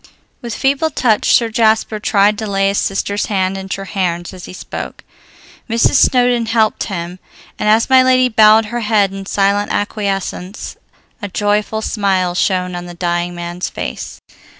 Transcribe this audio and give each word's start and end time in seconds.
With 0.41 0.55
feeble 0.55 0.89
touch 0.89 1.31
Sir 1.31 1.49
Jasper 1.49 1.99
tried 1.99 2.35
to 2.39 2.47
lay 2.47 2.69
his 2.69 2.79
sister's 2.79 3.27
hand 3.27 3.55
in 3.55 3.69
Treherne's 3.69 4.33
as 4.33 4.45
he 4.45 4.51
spoke; 4.53 5.03
Mrs. 5.69 5.93
Snowdon 5.93 6.47
helped 6.47 6.85
him, 6.85 7.19
and 7.59 7.69
as 7.69 7.87
my 7.87 8.01
lady 8.01 8.27
bowed 8.27 8.65
her 8.73 8.79
head 8.79 9.13
in 9.13 9.27
silent 9.27 9.71
acquiescence, 9.71 10.75
a 11.21 11.27
joyful 11.27 11.83
smile 11.83 12.33
shone 12.33 12.73
on 12.73 12.87
the 12.87 12.95
dying 12.95 13.35
man's 13.35 13.69
face. 13.69 14.19